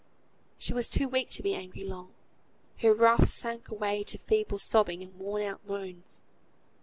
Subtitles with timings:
[0.57, 2.15] She was too weak to be angry long;
[2.79, 6.23] her wrath sank away to feeble sobbing and worn out moans.